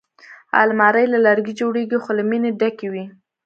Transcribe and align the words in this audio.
الماري 0.61 1.05
له 1.13 1.17
لرګي 1.25 1.53
جوړېږي 1.59 1.97
خو 2.03 2.11
له 2.17 2.23
مینې 2.29 2.51
ډکې 2.59 2.87
وي 2.93 3.05